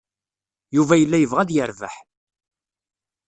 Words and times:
Yuba 0.75 0.95
yella 0.97 1.17
yebɣa 1.19 1.39
ad 1.43 1.49
yerbeḥ. 1.55 1.95